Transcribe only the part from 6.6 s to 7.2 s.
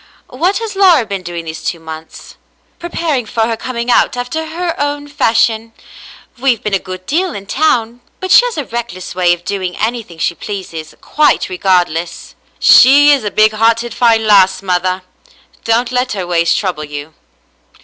been a good